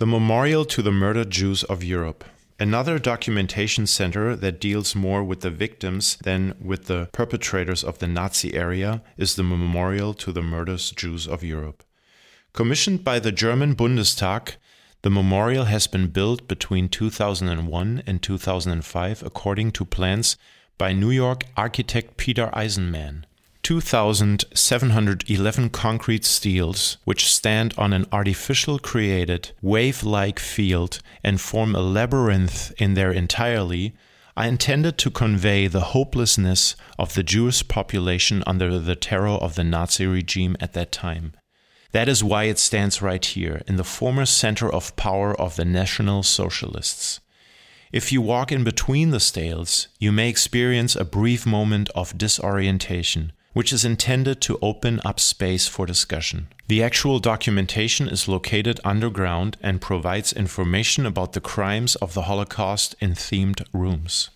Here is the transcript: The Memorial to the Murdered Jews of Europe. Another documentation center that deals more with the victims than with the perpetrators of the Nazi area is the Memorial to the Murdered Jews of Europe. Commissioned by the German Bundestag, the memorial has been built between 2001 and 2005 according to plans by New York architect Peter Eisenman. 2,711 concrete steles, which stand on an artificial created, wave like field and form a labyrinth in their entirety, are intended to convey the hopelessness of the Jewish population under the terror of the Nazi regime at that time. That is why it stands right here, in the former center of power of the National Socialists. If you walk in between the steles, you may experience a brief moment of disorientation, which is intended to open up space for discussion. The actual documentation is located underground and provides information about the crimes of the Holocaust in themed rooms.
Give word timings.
The 0.00 0.06
Memorial 0.06 0.64
to 0.64 0.80
the 0.80 0.90
Murdered 0.90 1.28
Jews 1.28 1.62
of 1.64 1.84
Europe. 1.84 2.24
Another 2.58 2.98
documentation 2.98 3.86
center 3.86 4.34
that 4.34 4.58
deals 4.58 4.94
more 4.94 5.22
with 5.22 5.42
the 5.42 5.50
victims 5.50 6.16
than 6.22 6.54
with 6.58 6.86
the 6.86 7.10
perpetrators 7.12 7.84
of 7.84 7.98
the 7.98 8.06
Nazi 8.06 8.54
area 8.54 9.02
is 9.18 9.34
the 9.34 9.42
Memorial 9.42 10.14
to 10.14 10.32
the 10.32 10.40
Murdered 10.40 10.80
Jews 10.96 11.28
of 11.28 11.44
Europe. 11.44 11.84
Commissioned 12.54 13.04
by 13.04 13.18
the 13.18 13.30
German 13.30 13.74
Bundestag, 13.76 14.54
the 15.02 15.10
memorial 15.10 15.66
has 15.66 15.86
been 15.86 16.06
built 16.06 16.48
between 16.48 16.88
2001 16.88 18.02
and 18.06 18.22
2005 18.22 19.22
according 19.22 19.70
to 19.72 19.84
plans 19.84 20.38
by 20.78 20.94
New 20.94 21.10
York 21.10 21.44
architect 21.58 22.16
Peter 22.16 22.48
Eisenman. 22.54 23.24
2,711 23.62 25.70
concrete 25.70 26.24
steles, 26.24 26.96
which 27.04 27.30
stand 27.30 27.74
on 27.76 27.92
an 27.92 28.06
artificial 28.10 28.78
created, 28.78 29.50
wave 29.60 30.02
like 30.02 30.38
field 30.38 31.00
and 31.22 31.40
form 31.40 31.74
a 31.74 31.80
labyrinth 31.80 32.72
in 32.80 32.94
their 32.94 33.12
entirety, 33.12 33.92
are 34.36 34.46
intended 34.46 34.96
to 34.96 35.10
convey 35.10 35.66
the 35.66 35.92
hopelessness 35.92 36.74
of 36.98 37.14
the 37.14 37.22
Jewish 37.22 37.66
population 37.68 38.42
under 38.46 38.78
the 38.78 38.96
terror 38.96 39.28
of 39.28 39.54
the 39.54 39.64
Nazi 39.64 40.06
regime 40.06 40.56
at 40.60 40.72
that 40.72 40.92
time. 40.92 41.34
That 41.92 42.08
is 42.08 42.24
why 42.24 42.44
it 42.44 42.58
stands 42.58 43.02
right 43.02 43.24
here, 43.24 43.62
in 43.66 43.76
the 43.76 43.84
former 43.84 44.24
center 44.24 44.72
of 44.72 44.96
power 44.96 45.38
of 45.38 45.56
the 45.56 45.64
National 45.64 46.22
Socialists. 46.22 47.20
If 47.92 48.12
you 48.12 48.22
walk 48.22 48.52
in 48.52 48.62
between 48.62 49.10
the 49.10 49.18
steles, 49.18 49.88
you 49.98 50.12
may 50.12 50.28
experience 50.28 50.94
a 50.94 51.04
brief 51.04 51.44
moment 51.44 51.90
of 51.96 52.16
disorientation, 52.16 53.32
which 53.52 53.72
is 53.72 53.84
intended 53.84 54.40
to 54.40 54.58
open 54.62 55.00
up 55.04 55.18
space 55.18 55.66
for 55.66 55.86
discussion. 55.86 56.48
The 56.68 56.82
actual 56.82 57.18
documentation 57.18 58.08
is 58.08 58.28
located 58.28 58.80
underground 58.84 59.56
and 59.60 59.80
provides 59.80 60.32
information 60.32 61.04
about 61.04 61.32
the 61.32 61.40
crimes 61.40 61.96
of 61.96 62.14
the 62.14 62.22
Holocaust 62.22 62.94
in 63.00 63.14
themed 63.14 63.64
rooms. 63.72 64.30